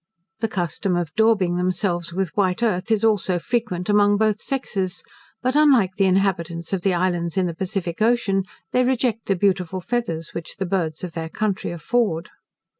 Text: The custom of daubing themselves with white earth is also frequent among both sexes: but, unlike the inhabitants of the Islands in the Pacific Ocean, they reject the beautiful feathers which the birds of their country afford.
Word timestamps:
The 0.39 0.47
custom 0.47 0.95
of 0.97 1.13
daubing 1.13 1.57
themselves 1.57 2.11
with 2.11 2.35
white 2.35 2.63
earth 2.63 2.89
is 2.89 3.03
also 3.03 3.37
frequent 3.37 3.87
among 3.87 4.17
both 4.17 4.41
sexes: 4.41 5.03
but, 5.43 5.55
unlike 5.55 5.91
the 5.95 6.07
inhabitants 6.07 6.73
of 6.73 6.81
the 6.81 6.95
Islands 6.95 7.37
in 7.37 7.45
the 7.45 7.53
Pacific 7.53 8.01
Ocean, 8.01 8.45
they 8.71 8.83
reject 8.83 9.27
the 9.27 9.35
beautiful 9.35 9.79
feathers 9.79 10.31
which 10.31 10.57
the 10.57 10.65
birds 10.65 11.03
of 11.03 11.11
their 11.11 11.29
country 11.29 11.69
afford. 11.71 12.31